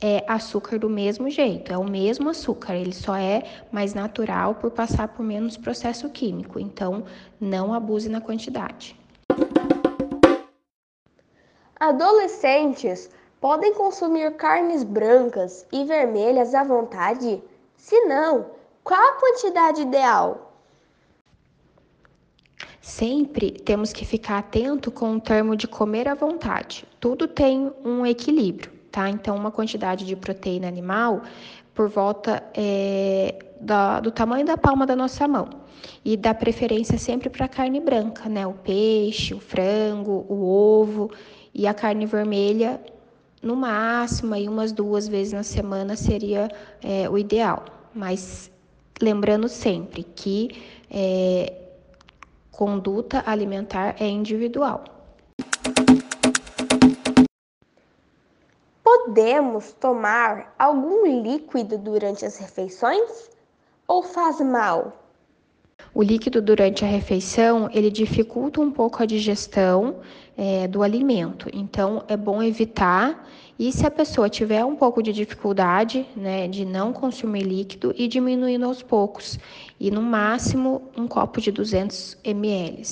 é 0.00 0.24
açúcar 0.26 0.78
do 0.78 0.90
mesmo 0.90 1.30
jeito, 1.30 1.72
é 1.72 1.78
o 1.78 1.84
mesmo 1.84 2.28
açúcar, 2.28 2.74
ele 2.74 2.92
só 2.92 3.14
é 3.14 3.44
mais 3.70 3.94
natural 3.94 4.56
por 4.56 4.72
passar 4.72 5.06
por 5.08 5.22
menos 5.22 5.56
processo 5.56 6.08
químico. 6.10 6.58
Então, 6.58 7.04
não 7.40 7.72
abuse 7.72 8.08
na 8.08 8.20
quantidade. 8.20 8.98
Adolescentes 11.78 13.10
podem 13.40 13.74
consumir 13.74 14.36
carnes 14.36 14.82
brancas 14.82 15.66
e 15.72 15.84
vermelhas 15.84 16.54
à 16.54 16.64
vontade? 16.64 17.42
Se 17.76 18.00
não, 18.06 18.46
qual 18.84 19.00
a 19.00 19.20
quantidade 19.20 19.82
ideal? 19.82 20.52
Sempre 22.80 23.52
temos 23.52 23.92
que 23.92 24.04
ficar 24.04 24.38
atento 24.38 24.90
com 24.90 25.16
o 25.16 25.20
termo 25.20 25.56
de 25.56 25.68
comer 25.68 26.08
à 26.08 26.14
vontade. 26.14 26.84
Tudo 26.98 27.28
tem 27.28 27.72
um 27.84 28.04
equilíbrio, 28.04 28.72
tá? 28.90 29.08
Então, 29.08 29.36
uma 29.36 29.52
quantidade 29.52 30.04
de 30.04 30.16
proteína 30.16 30.66
animal 30.66 31.22
por 31.74 31.88
volta 31.88 32.42
é, 32.54 33.36
da, 33.60 34.00
do 34.00 34.10
tamanho 34.10 34.44
da 34.44 34.58
palma 34.58 34.84
da 34.84 34.96
nossa 34.96 35.26
mão. 35.28 35.48
E 36.04 36.16
dá 36.16 36.34
preferência 36.34 36.98
sempre 36.98 37.30
para 37.30 37.48
carne 37.48 37.80
branca, 37.80 38.28
né? 38.28 38.46
O 38.46 38.52
peixe, 38.52 39.32
o 39.32 39.40
frango, 39.40 40.26
o 40.28 40.44
ovo 40.44 41.10
e 41.54 41.66
a 41.66 41.74
carne 41.74 42.04
vermelha, 42.04 42.80
no 43.42 43.56
máximo, 43.56 44.34
aí 44.34 44.48
umas 44.48 44.72
duas 44.72 45.08
vezes 45.08 45.32
na 45.32 45.42
semana 45.42 45.96
seria 45.96 46.48
é, 46.82 47.08
o 47.08 47.18
ideal. 47.18 47.64
Mas 47.94 48.51
Lembrando 49.02 49.48
sempre 49.48 50.04
que 50.04 50.62
é, 50.88 51.52
conduta 52.52 53.24
alimentar 53.26 53.96
é 53.98 54.06
individual. 54.06 54.84
Podemos 58.84 59.72
tomar 59.72 60.54
algum 60.56 61.20
líquido 61.20 61.76
durante 61.78 62.24
as 62.24 62.38
refeições 62.38 63.28
ou 63.88 64.04
faz 64.04 64.40
mal? 64.40 65.01
O 65.94 66.02
líquido 66.02 66.40
durante 66.40 66.84
a 66.84 66.88
refeição 66.88 67.68
ele 67.72 67.90
dificulta 67.90 68.60
um 68.60 68.70
pouco 68.70 69.02
a 69.02 69.06
digestão 69.06 69.96
é, 70.36 70.66
do 70.66 70.82
alimento, 70.82 71.48
então 71.52 72.02
é 72.08 72.16
bom 72.16 72.42
evitar. 72.42 73.28
E 73.58 73.70
se 73.70 73.86
a 73.86 73.90
pessoa 73.90 74.28
tiver 74.28 74.64
um 74.64 74.74
pouco 74.74 75.02
de 75.02 75.12
dificuldade, 75.12 76.08
né, 76.16 76.48
de 76.48 76.64
não 76.64 76.92
consumir 76.92 77.42
líquido, 77.42 77.94
e 77.96 78.08
diminuindo 78.08 78.64
aos 78.64 78.82
poucos, 78.82 79.38
e 79.78 79.90
no 79.90 80.02
máximo 80.02 80.90
um 80.96 81.06
copo 81.06 81.40
de 81.40 81.52
200 81.52 82.16
ml. 82.24 82.82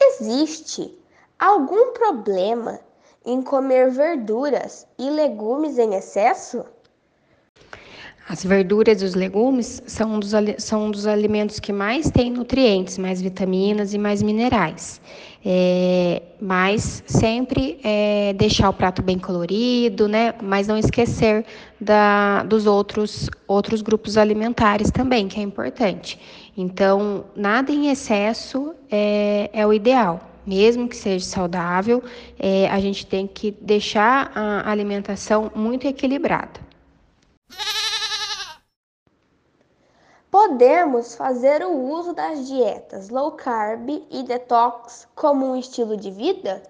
Existe 0.00 0.90
algum 1.38 1.92
problema 1.92 2.80
em 3.24 3.42
comer 3.42 3.90
verduras 3.90 4.86
e 4.98 5.08
legumes 5.10 5.78
em 5.78 5.94
excesso? 5.94 6.64
As 8.28 8.44
verduras 8.44 9.02
e 9.02 9.04
os 9.04 9.14
legumes 9.14 9.82
são 9.84 10.14
um, 10.14 10.20
dos, 10.20 10.32
são 10.58 10.86
um 10.86 10.90
dos 10.90 11.06
alimentos 11.06 11.58
que 11.58 11.72
mais 11.72 12.08
têm 12.08 12.30
nutrientes, 12.30 12.96
mais 12.96 13.20
vitaminas 13.20 13.94
e 13.94 13.98
mais 13.98 14.22
minerais. 14.22 15.00
É, 15.44 16.22
mas 16.40 17.02
sempre 17.04 17.80
é, 17.82 18.32
deixar 18.34 18.70
o 18.70 18.72
prato 18.72 19.02
bem 19.02 19.18
colorido, 19.18 20.06
né? 20.06 20.34
Mas 20.40 20.68
não 20.68 20.78
esquecer 20.78 21.44
da, 21.80 22.44
dos 22.44 22.64
outros, 22.64 23.28
outros 23.46 23.82
grupos 23.82 24.16
alimentares 24.16 24.90
também, 24.92 25.26
que 25.26 25.40
é 25.40 25.42
importante. 25.42 26.16
Então, 26.56 27.24
nada 27.34 27.72
em 27.72 27.90
excesso 27.90 28.72
é, 28.88 29.50
é 29.52 29.66
o 29.66 29.72
ideal. 29.72 30.20
Mesmo 30.46 30.88
que 30.88 30.96
seja 30.96 31.24
saudável, 31.24 32.02
é, 32.38 32.68
a 32.68 32.78
gente 32.78 33.04
tem 33.04 33.26
que 33.26 33.50
deixar 33.60 34.30
a 34.34 34.70
alimentação 34.70 35.50
muito 35.54 35.86
equilibrada. 35.88 36.72
Podemos 40.32 41.14
fazer 41.14 41.62
o 41.62 41.70
uso 41.90 42.14
das 42.14 42.48
dietas 42.48 43.10
low 43.10 43.32
carb 43.32 43.90
e 44.10 44.22
detox 44.22 45.06
como 45.14 45.44
um 45.44 45.56
estilo 45.56 45.94
de 45.94 46.10
vida? 46.10 46.62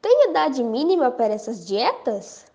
Tem 0.00 0.30
idade 0.30 0.62
mínima 0.62 1.10
para 1.10 1.34
essas 1.34 1.66
dietas? 1.66 2.46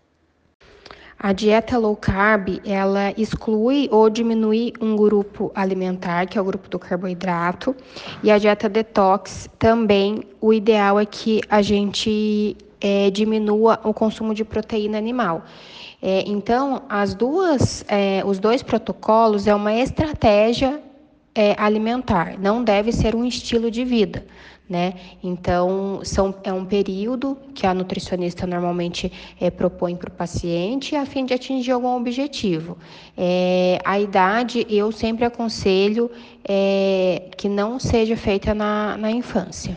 A 1.20 1.34
dieta 1.34 1.78
low 1.78 1.94
carb, 1.98 2.62
ela 2.66 3.12
exclui 3.18 3.90
ou 3.92 4.10
diminui 4.10 4.72
um 4.80 4.96
grupo 4.96 5.52
alimentar, 5.54 6.26
que 6.26 6.38
é 6.38 6.42
o 6.42 6.46
grupo 6.46 6.70
do 6.70 6.80
carboidrato, 6.80 7.76
e 8.24 8.32
a 8.32 8.38
dieta 8.38 8.70
detox 8.70 9.50
também, 9.60 10.24
o 10.40 10.54
ideal 10.54 10.98
é 10.98 11.06
que 11.06 11.42
a 11.50 11.62
gente 11.62 12.56
é, 12.80 13.10
diminua 13.10 13.78
o 13.84 13.94
consumo 13.94 14.34
de 14.34 14.46
proteína 14.46 14.98
animal. 14.98 15.44
É, 16.08 16.24
então, 16.28 16.84
as 16.88 17.16
duas, 17.16 17.84
é, 17.88 18.22
os 18.24 18.38
dois 18.38 18.62
protocolos 18.62 19.48
é 19.48 19.56
uma 19.56 19.74
estratégia 19.74 20.80
é, 21.34 21.56
alimentar, 21.58 22.38
não 22.38 22.64
deve 22.64 22.92
ser 22.92 23.16
um 23.16 23.26
estilo 23.26 23.72
de 23.72 23.84
vida. 23.84 24.24
Né? 24.70 24.94
Então, 25.24 26.02
são, 26.04 26.34
é 26.44 26.54
um 26.54 26.64
período 26.64 27.36
que 27.56 27.66
a 27.66 27.74
nutricionista 27.74 28.46
normalmente 28.46 29.12
é, 29.42 29.50
propõe 29.50 29.96
para 29.96 30.10
o 30.10 30.12
paciente 30.12 30.96
a 30.96 31.08
fim 31.08 31.26
de 31.26 31.34
atingir 31.34 31.72
algum 31.72 31.96
objetivo. 31.96 32.78
É, 33.18 33.80
a 33.84 34.00
idade, 34.00 34.64
eu 34.70 34.92
sempre 34.92 35.26
aconselho 35.26 36.12
é, 36.48 37.30
que 37.36 37.50
não 37.50 37.80
seja 37.80 38.16
feita 38.16 38.54
na, 38.54 38.96
na 38.96 39.10
infância. 39.10 39.76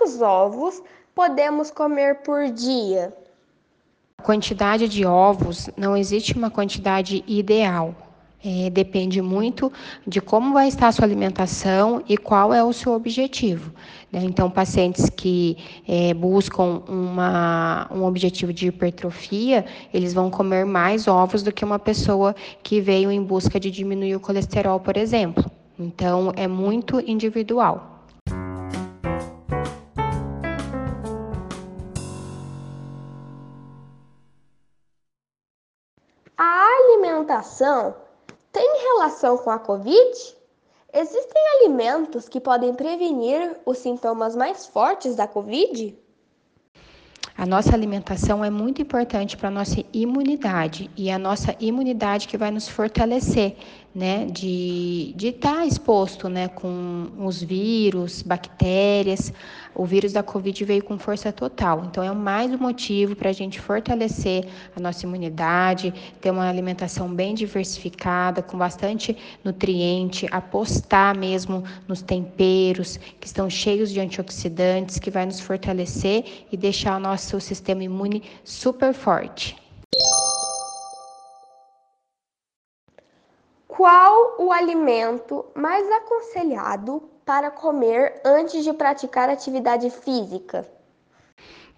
Quantos 0.00 0.22
ovos 0.22 0.82
podemos 1.14 1.70
comer 1.70 2.22
por 2.22 2.50
dia? 2.50 3.12
A 4.16 4.22
quantidade 4.22 4.88
de 4.88 5.04
ovos 5.04 5.68
não 5.76 5.94
existe 5.94 6.34
uma 6.38 6.48
quantidade 6.48 7.22
ideal. 7.26 7.94
É, 8.42 8.70
depende 8.70 9.20
muito 9.20 9.70
de 10.06 10.18
como 10.22 10.54
vai 10.54 10.68
estar 10.68 10.88
a 10.88 10.92
sua 10.92 11.04
alimentação 11.04 12.02
e 12.08 12.16
qual 12.16 12.54
é 12.54 12.64
o 12.64 12.72
seu 12.72 12.94
objetivo. 12.94 13.74
Né? 14.10 14.20
Então, 14.24 14.50
pacientes 14.50 15.10
que 15.10 15.58
é, 15.86 16.14
buscam 16.14 16.82
uma, 16.88 17.86
um 17.92 18.04
objetivo 18.04 18.54
de 18.54 18.68
hipertrofia, 18.68 19.66
eles 19.92 20.14
vão 20.14 20.30
comer 20.30 20.64
mais 20.64 21.08
ovos 21.08 21.42
do 21.42 21.52
que 21.52 21.62
uma 21.62 21.78
pessoa 21.78 22.34
que 22.62 22.80
veio 22.80 23.10
em 23.10 23.22
busca 23.22 23.60
de 23.60 23.70
diminuir 23.70 24.16
o 24.16 24.20
colesterol, 24.20 24.80
por 24.80 24.96
exemplo. 24.96 25.44
Então, 25.78 26.32
é 26.36 26.48
muito 26.48 27.00
individual. 27.00 27.89
A 36.42 36.66
alimentação 36.78 37.94
tem 38.50 38.66
relação 38.82 39.36
com 39.36 39.50
a 39.50 39.58
Covid? 39.58 40.34
Existem 40.90 41.42
alimentos 41.58 42.30
que 42.30 42.40
podem 42.40 42.72
prevenir 42.72 43.58
os 43.66 43.76
sintomas 43.76 44.34
mais 44.34 44.66
fortes 44.66 45.14
da 45.14 45.28
Covid? 45.28 45.94
A 47.36 47.44
nossa 47.44 47.74
alimentação 47.74 48.42
é 48.42 48.48
muito 48.48 48.80
importante 48.80 49.36
para 49.36 49.48
a 49.48 49.50
nossa 49.50 49.84
imunidade 49.92 50.90
e 50.96 51.10
a 51.10 51.18
nossa 51.18 51.54
imunidade 51.60 52.26
que 52.26 52.38
vai 52.38 52.50
nos 52.50 52.66
fortalecer, 52.66 53.58
né, 53.94 54.26
de 54.26 55.14
estar 55.20 55.56
tá 55.56 55.66
exposto, 55.66 56.28
né, 56.28 56.48
com 56.48 57.10
os 57.18 57.42
vírus, 57.42 58.22
bactérias. 58.22 59.32
O 59.74 59.84
vírus 59.84 60.12
da 60.12 60.22
Covid 60.22 60.64
veio 60.64 60.82
com 60.82 60.98
força 60.98 61.32
total, 61.32 61.84
então 61.84 62.02
é 62.02 62.12
mais 62.12 62.52
um 62.52 62.58
motivo 62.58 63.14
para 63.14 63.30
a 63.30 63.32
gente 63.32 63.60
fortalecer 63.60 64.46
a 64.76 64.80
nossa 64.80 65.06
imunidade, 65.06 65.94
ter 66.20 66.30
uma 66.30 66.48
alimentação 66.48 67.12
bem 67.12 67.34
diversificada, 67.34 68.42
com 68.42 68.58
bastante 68.58 69.16
nutriente, 69.44 70.26
apostar 70.30 71.16
mesmo 71.16 71.64
nos 71.86 72.02
temperos 72.02 72.98
que 73.20 73.26
estão 73.26 73.48
cheios 73.48 73.90
de 73.90 74.00
antioxidantes, 74.00 74.98
que 74.98 75.10
vai 75.10 75.24
nos 75.24 75.40
fortalecer 75.40 76.46
e 76.50 76.56
deixar 76.56 76.96
o 76.96 77.00
nosso 77.00 77.40
sistema 77.40 77.84
imune 77.84 78.22
super 78.44 78.92
forte. 78.92 79.56
Qual 83.80 84.34
o 84.38 84.52
alimento 84.52 85.46
mais 85.54 85.90
aconselhado 85.90 87.00
para 87.24 87.50
comer 87.50 88.20
antes 88.22 88.62
de 88.62 88.74
praticar 88.74 89.30
atividade 89.30 89.88
física? 89.88 90.68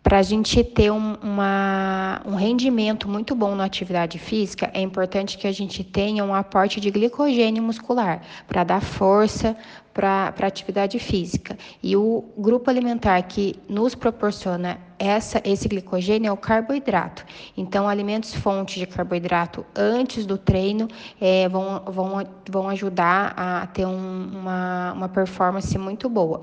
Para 0.03 0.19
a 0.19 0.23
gente 0.23 0.65
ter 0.65 0.91
um, 0.91 1.15
uma, 1.23 2.21
um 2.27 2.35
rendimento 2.35 3.09
muito 3.09 3.37
bom 3.37 3.55
na 3.55 3.65
atividade 3.65 4.19
física, 4.19 4.69
é 4.75 4.81
importante 4.81 5.39
que 5.39 5.47
a 5.47 5.53
gente 5.53 5.85
tenha 5.85 6.25
um 6.25 6.35
aporte 6.35 6.81
de 6.81 6.91
glicogênio 6.91 7.63
muscular 7.63 8.21
para 8.49 8.65
dar 8.65 8.81
força 8.83 9.57
para 9.95 10.35
a 10.37 10.47
atividade 10.47 10.99
física. 10.99 11.57
E 11.81 11.97
o 11.97 12.25
grupo 12.37 12.69
alimentar 12.69 13.23
que 13.23 13.55
nos 13.69 13.95
proporciona 13.95 14.79
essa, 14.99 15.41
esse 15.45 15.69
glicogênio 15.69 16.29
é 16.29 16.33
o 16.33 16.37
carboidrato. 16.37 17.25
Então, 17.57 17.89
alimentos 17.89 18.35
fontes 18.35 18.81
de 18.81 18.87
carboidrato 18.87 19.65
antes 19.77 20.27
do 20.27 20.37
treino 20.37 20.89
é, 21.21 21.49
vão, 21.49 21.81
vão, 21.87 22.27
vão 22.51 22.69
ajudar 22.71 23.35
a 23.37 23.67
ter 23.69 23.87
um, 23.87 24.31
uma, 24.33 24.93
uma 24.95 25.09
performance 25.09 25.79
muito 25.79 26.09
boa. 26.09 26.43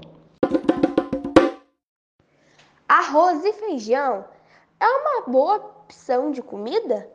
Arroz 3.00 3.46
e 3.46 3.54
feijão 3.54 4.26
é 4.78 4.86
uma 4.86 5.22
boa 5.26 5.56
opção 5.56 6.32
de 6.32 6.42
comida? 6.42 7.08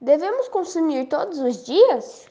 Devemos 0.00 0.48
consumir 0.48 1.08
todos 1.08 1.38
os 1.40 1.62
dias? 1.66 2.26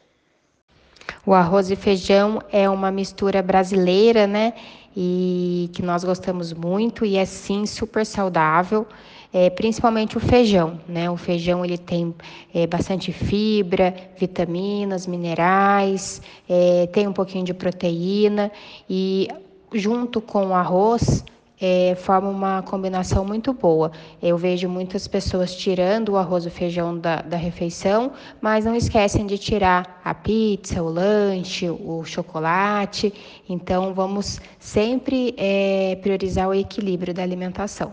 O 1.24 1.32
arroz 1.32 1.70
e 1.70 1.76
feijão 1.76 2.42
é 2.52 2.68
uma 2.68 2.90
mistura 2.90 3.44
brasileira, 3.44 4.26
né? 4.26 4.56
E 4.98 5.70
que 5.72 5.84
nós 5.84 6.04
gostamos 6.04 6.52
muito 6.52 7.06
e 7.06 7.16
é 7.16 7.26
sim 7.26 7.64
super 7.68 8.04
saudável. 8.04 8.88
É, 9.32 9.52
principalmente 9.52 10.18
o 10.18 10.20
feijão, 10.20 10.82
né? 10.88 11.12
O 11.12 11.16
feijão 11.16 11.64
ele 11.64 11.78
tem 11.78 12.16
é, 12.52 12.66
bastante 12.66 13.14
fibra, 13.14 13.94
vitaminas, 14.18 15.06
minerais, 15.06 16.24
é, 16.50 16.88
tem 16.88 17.08
um 17.08 17.14
pouquinho 17.14 17.46
de 17.46 17.54
proteína 17.54 18.52
e 18.90 19.28
junto 19.76 20.20
com 20.20 20.48
o 20.48 20.54
arroz 20.56 21.24
é, 21.62 21.96
forma 21.96 22.30
uma 22.30 22.62
combinação 22.62 23.26
muito 23.26 23.54
boa. 23.54 23.92
Eu 24.22 24.38
vejo 24.38 24.70
muitas 24.70 25.08
pessoas 25.08 25.54
tirando 25.56 26.10
o 26.10 26.18
arroz 26.18 26.46
e 26.46 26.50
feijão 26.50 26.98
da, 26.98 27.22
da 27.22 27.38
refeição, 27.38 28.14
mas 28.40 28.66
não 28.66 28.76
esquecem 28.76 29.26
de 29.26 29.38
tirar 29.38 30.00
a 30.04 30.14
pizza, 30.14 30.82
o 30.82 30.90
lanche, 30.90 31.70
o 31.70 32.04
chocolate. 32.04 33.14
Então, 33.48 33.94
vamos 33.94 34.40
sempre 34.60 35.34
é, 35.38 35.98
priorizar 36.02 36.48
o 36.48 36.54
equilíbrio 36.54 37.14
da 37.14 37.24
alimentação. 37.24 37.92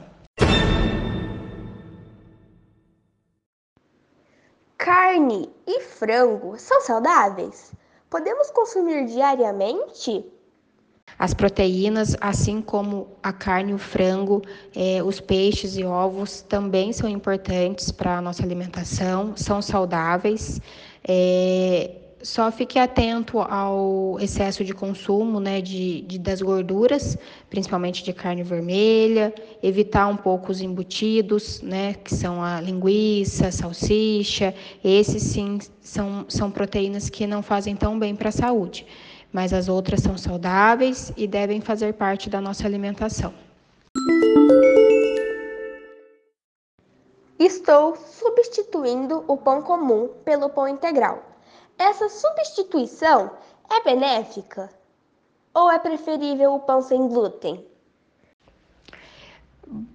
Carne 4.79 5.51
e 5.67 5.81
frango 5.81 6.57
são 6.59 6.81
saudáveis? 6.81 7.73
Podemos 8.09 8.51
consumir 8.51 9.07
diariamente? 9.07 10.25
As 11.19 11.33
proteínas, 11.33 12.15
assim 12.21 12.61
como 12.61 13.09
a 13.23 13.33
carne, 13.33 13.73
o 13.73 13.79
frango, 13.79 14.43
eh, 14.75 15.03
os 15.03 15.19
peixes 15.19 15.77
e 15.77 15.85
ovos, 15.85 16.43
também 16.43 16.93
são 16.93 17.09
importantes 17.09 17.91
para 17.91 18.19
a 18.19 18.21
nossa 18.21 18.43
alimentação, 18.43 19.35
são 19.35 19.63
saudáveis. 19.63 20.61
Eh, 21.09 21.91
só 22.23 22.51
fique 22.51 22.79
atento 22.79 23.39
ao 23.41 24.19
excesso 24.21 24.63
de 24.65 24.75
consumo 24.75 25.39
né, 25.41 25.61
de, 25.63 26.03
de, 26.03 26.19
das 26.19 26.43
gorduras, 26.43 27.17
principalmente 27.49 28.03
de 28.03 28.13
carne 28.13 28.43
vermelha, 28.43 29.33
evitar 29.63 30.09
um 30.09 30.17
pouco 30.17 30.51
os 30.51 30.61
embutidos, 30.61 31.63
né, 31.63 31.95
que 31.95 32.15
são 32.15 32.43
a 32.43 32.61
linguiça, 32.61 33.47
a 33.47 33.53
salsicha. 33.53 34.55
Esses 34.85 35.23
sim 35.23 35.59
são, 35.81 36.27
são 36.29 36.51
proteínas 36.51 37.09
que 37.09 37.27
não 37.27 37.43
fazem 37.43 37.75
tão 37.77 37.99
bem 37.99 38.15
para 38.15 38.29
a 38.29 38.33
saúde 38.33 38.85
mas 39.37 39.53
as 39.53 39.69
outras 39.69 40.01
são 40.01 40.17
saudáveis 40.17 41.13
e 41.15 41.29
devem 41.29 41.61
fazer 41.61 41.93
parte 41.93 42.31
da 42.31 42.41
nossa 42.41 42.67
alimentação. 42.67 43.35
Estou 47.39 47.97
substituindo 47.97 49.25
o 49.29 49.37
pão 49.37 49.61
comum 49.61 50.09
pelo 50.25 50.49
pão 50.49 50.67
integral. 50.67 51.23
Essa 51.79 52.09
substituição 52.09 53.31
é 53.69 53.85
benéfica? 53.85 54.71
Ou 55.53 55.71
é 55.71 55.79
preferível 55.79 56.55
o 56.55 56.61
pão 56.61 56.81
sem 56.81 57.07
glúten? 57.07 57.63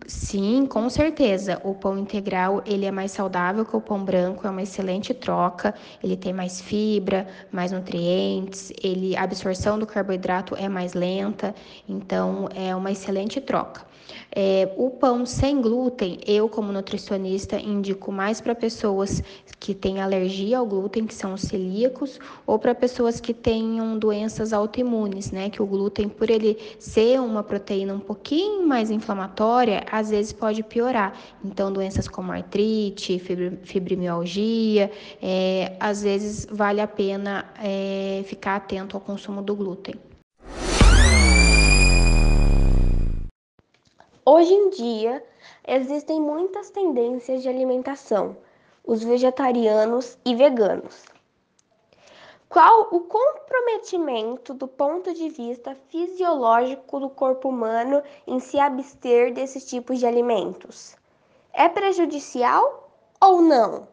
Sim, 0.06 0.66
com 0.66 0.90
certeza. 0.90 1.62
O 1.64 1.74
pão 1.74 1.98
integral 1.98 2.62
ele 2.66 2.86
é 2.86 2.92
mais 2.92 3.12
saudável 3.12 3.66
que 3.66 3.76
o 3.76 3.82
pão 3.82 4.04
branco, 4.04 4.46
é 4.46 4.50
uma 4.50 4.62
excelente 4.62 5.14
troca. 5.14 5.74
Ele 6.04 6.18
tem 6.18 6.34
mais 6.34 6.60
fibra, 6.60 7.28
mais 7.52 7.72
nutrientes, 7.72 8.72
ele 8.84 9.16
a 9.16 9.24
absorção 9.24 9.80
do 9.80 9.88
carboidrato 9.88 10.56
é 10.56 10.68
mais 10.68 10.94
lenta, 10.94 11.56
então 11.88 12.50
é 12.54 12.76
uma 12.76 12.92
excelente 12.92 13.40
troca. 13.40 13.86
É, 14.34 14.72
o 14.78 14.90
pão 14.90 15.26
sem 15.26 15.62
glúten, 15.62 16.20
eu 16.26 16.48
como 16.48 16.72
nutricionista 16.72 17.60
indico 17.60 18.12
mais 18.12 18.40
para 18.40 18.56
pessoas 18.56 19.22
que 19.60 19.76
têm 19.76 20.02
alergia 20.02 20.58
ao 20.58 20.66
glúten, 20.66 21.06
que 21.06 21.14
são 21.14 21.34
os 21.34 21.42
celíacos, 21.42 22.20
ou 22.48 22.58
para 22.58 22.74
pessoas 22.74 23.20
que 23.20 23.34
tenham 23.34 23.98
doenças 23.98 24.54
autoimunes, 24.54 25.32
né? 25.32 25.50
Que 25.50 25.62
o 25.62 25.66
glúten, 25.66 26.10
por 26.10 26.30
ele 26.30 26.58
ser 26.80 27.20
uma 27.20 27.44
proteína 27.44 27.94
um 27.94 28.00
pouquinho 28.00 28.68
mais 28.68 28.90
inflamatória, 28.90 29.84
às 29.92 30.10
vezes 30.10 30.34
pode 30.34 30.64
piorar. 30.64 31.14
Então, 31.44 31.72
doenças 31.72 32.08
como 32.08 32.32
artrite, 32.32 33.20
fibromialgia, 33.64 34.92
é, 35.22 35.76
às 35.80 36.02
vezes 36.02 36.48
vale 36.52 36.82
a 36.82 36.88
pena 36.88 37.46
é, 37.62 38.24
ficar 38.26 38.56
atento 38.56 38.96
ao 38.96 39.02
consumo 39.02 39.42
do 39.42 39.56
glúten. 39.56 40.11
Hoje 44.24 44.54
em 44.54 44.70
dia, 44.70 45.26
existem 45.68 46.22
muitas 46.22 46.70
tendências 46.70 47.42
de 47.42 47.50
alimentação, 47.50 48.38
os 48.86 49.04
vegetarianos 49.04 50.16
e 50.24 50.36
veganos. 50.36 51.04
Qual 52.48 52.88
o 52.92 53.00
comprometimento 53.00 54.54
do 54.54 54.68
ponto 54.68 55.12
de 55.12 55.28
vista 55.30 55.76
fisiológico 55.90 57.00
do 57.00 57.10
corpo 57.10 57.50
humano 57.50 58.04
em 58.28 58.40
se 58.40 58.60
abster 58.60 59.34
desses 59.34 59.66
tipos 59.66 59.98
de 59.98 60.06
alimentos? 60.06 60.96
É 61.52 61.68
prejudicial 61.68 62.92
ou 63.20 63.42
não? 63.42 63.88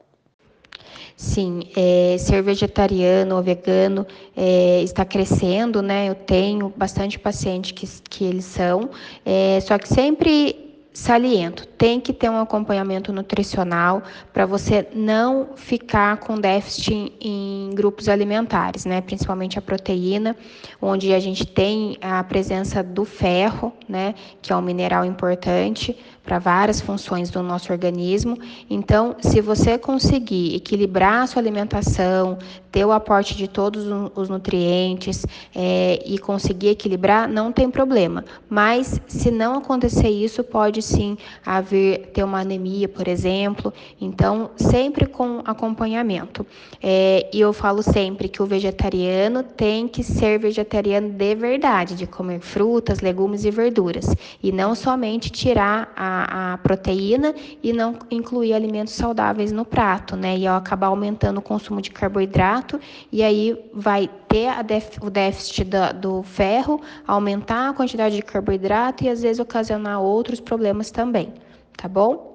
Sim, 1.18 1.64
é, 1.76 2.16
ser 2.16 2.40
vegetariano 2.44 3.34
ou 3.34 3.42
vegano 3.42 4.06
é, 4.36 4.80
está 4.84 5.04
crescendo, 5.04 5.82
né? 5.82 6.08
Eu 6.08 6.14
tenho 6.14 6.72
bastante 6.76 7.18
paciente 7.18 7.74
que, 7.74 7.88
que 8.08 8.22
eles 8.22 8.44
são, 8.44 8.88
é, 9.26 9.58
só 9.60 9.76
que 9.78 9.88
sempre 9.88 10.68
saliento, 10.92 11.66
tem 11.66 12.00
que 12.00 12.12
ter 12.12 12.28
um 12.28 12.40
acompanhamento 12.40 13.12
nutricional 13.12 14.02
para 14.32 14.46
você 14.46 14.88
não 14.94 15.50
ficar 15.54 16.18
com 16.18 16.38
déficit 16.38 17.12
em 17.20 17.70
grupos 17.72 18.08
alimentares, 18.08 18.84
né? 18.84 19.00
Principalmente 19.00 19.58
a 19.58 19.62
proteína, 19.62 20.36
onde 20.80 21.12
a 21.12 21.18
gente 21.18 21.44
tem 21.44 21.96
a 22.00 22.22
presença 22.22 22.80
do 22.80 23.04
ferro, 23.04 23.72
né? 23.88 24.14
Que 24.40 24.52
é 24.52 24.56
um 24.56 24.62
mineral 24.62 25.04
importante 25.04 25.96
para 26.28 26.38
várias 26.38 26.78
funções 26.78 27.30
do 27.30 27.42
nosso 27.42 27.72
organismo. 27.72 28.36
Então, 28.68 29.16
se 29.18 29.40
você 29.40 29.78
conseguir 29.78 30.54
equilibrar 30.54 31.22
a 31.22 31.26
sua 31.26 31.40
alimentação, 31.40 32.36
ter 32.70 32.84
o 32.84 32.92
aporte 32.92 33.34
de 33.34 33.48
todos 33.48 33.86
os 34.14 34.28
nutrientes 34.28 35.24
é, 35.54 36.02
e 36.04 36.18
conseguir 36.18 36.68
equilibrar, 36.68 37.26
não 37.26 37.50
tem 37.50 37.70
problema. 37.70 38.26
Mas 38.46 39.00
se 39.08 39.30
não 39.30 39.56
acontecer 39.56 40.10
isso, 40.10 40.44
pode 40.44 40.82
sim 40.82 41.16
haver 41.46 42.10
ter 42.12 42.22
uma 42.24 42.40
anemia, 42.40 42.88
por 42.88 43.08
exemplo. 43.08 43.72
Então, 43.98 44.50
sempre 44.54 45.06
com 45.06 45.40
acompanhamento. 45.46 46.46
É, 46.82 47.30
e 47.32 47.40
eu 47.40 47.54
falo 47.54 47.82
sempre 47.82 48.28
que 48.28 48.42
o 48.42 48.46
vegetariano 48.46 49.42
tem 49.42 49.88
que 49.88 50.02
ser 50.02 50.38
vegetariano 50.38 51.08
de 51.08 51.34
verdade, 51.34 51.94
de 51.94 52.06
comer 52.06 52.40
frutas, 52.40 53.00
legumes 53.00 53.46
e 53.46 53.50
verduras, 53.50 54.14
e 54.42 54.52
não 54.52 54.74
somente 54.74 55.30
tirar 55.30 55.90
a, 55.96 56.17
a 56.24 56.58
proteína 56.58 57.34
e 57.62 57.72
não 57.72 57.98
incluir 58.10 58.52
alimentos 58.54 58.94
saudáveis 58.94 59.52
no 59.52 59.64
prato, 59.64 60.16
né? 60.16 60.36
E 60.36 60.46
acabar 60.46 60.88
aumentando 60.88 61.38
o 61.38 61.42
consumo 61.42 61.80
de 61.80 61.90
carboidrato, 61.90 62.80
e 63.10 63.22
aí 63.22 63.70
vai 63.72 64.08
ter 64.28 64.62
def, 64.64 64.98
o 65.00 65.10
déficit 65.10 65.64
do, 65.64 65.94
do 65.94 66.22
ferro, 66.22 66.80
aumentar 67.06 67.70
a 67.70 67.72
quantidade 67.72 68.16
de 68.16 68.22
carboidrato 68.22 69.04
e 69.04 69.08
às 69.08 69.22
vezes 69.22 69.40
ocasionar 69.40 70.00
outros 70.00 70.40
problemas 70.40 70.90
também, 70.90 71.32
tá? 71.76 71.88
Bom, 71.88 72.27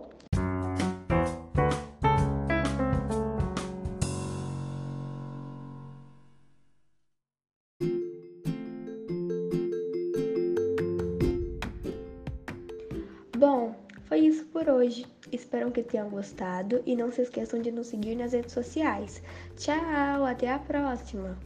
hoje. 14.84 15.06
Espero 15.32 15.72
que 15.72 15.82
tenham 15.82 16.10
gostado 16.10 16.84
e 16.86 16.96
não 16.96 17.12
se 17.12 17.22
esqueçam 17.22 17.62
de 17.62 17.72
nos 17.72 17.88
seguir 17.88 18.16
nas 18.16 18.34
redes 18.34 18.54
sociais. 18.54 19.22
Tchau, 19.56 20.26
até 20.26 20.52
a 20.52 20.60
próxima! 20.60 21.38